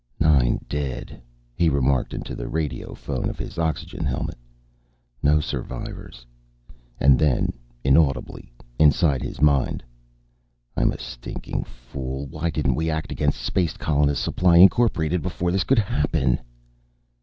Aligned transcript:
"Nine 0.19 0.65
dead," 0.67 1.21
he 1.53 1.69
remarked 1.69 2.11
into 2.11 2.33
the 2.33 2.47
radio 2.49 2.95
phone 2.95 3.29
of 3.29 3.37
his 3.37 3.59
oxygen 3.59 4.03
helmet. 4.03 4.35
"No 5.21 5.39
survivors." 5.39 6.25
And 6.99 7.19
then, 7.19 7.53
inaudibly, 7.83 8.51
inside 8.79 9.21
his 9.21 9.39
mind: 9.39 9.83
"I'm 10.75 10.91
a 10.91 10.97
stinkin' 10.97 11.65
fool. 11.65 12.25
Why 12.25 12.49
didn't 12.49 12.73
we 12.73 12.89
act 12.89 13.11
against 13.11 13.41
Space 13.41 13.77
Colonists' 13.77 14.25
Supply 14.25 14.57
Incorporated, 14.57 15.21
before 15.21 15.51
this 15.51 15.63
could 15.65 15.77
happen?" 15.77 16.39